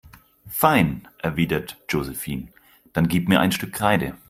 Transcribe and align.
Fein, 0.49 1.07
erwidert 1.19 1.77
Josephine, 1.87 2.47
dann 2.91 3.07
gib 3.07 3.29
mir 3.29 3.39
ein 3.39 3.51
Stück 3.51 3.71
Kreide. 3.73 4.15